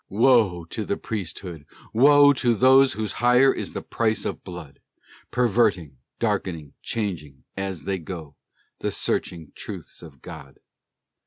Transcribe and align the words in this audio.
Woe 0.09 0.65
to 0.71 0.83
the 0.83 0.97
priesthood! 0.97 1.63
woe 1.93 2.33
To 2.33 2.55
those 2.55 2.93
whose 2.93 3.11
hire 3.21 3.53
is 3.53 3.67
with 3.69 3.73
the 3.75 3.81
price 3.83 4.25
of 4.25 4.43
blood; 4.43 4.79
Perverting, 5.29 5.97
darkening, 6.17 6.73
changing, 6.81 7.43
as 7.55 7.83
they 7.83 7.99
go, 7.99 8.35
The 8.79 8.89
searching 8.89 9.51
truths 9.53 10.01
of 10.01 10.23
God! 10.23 10.57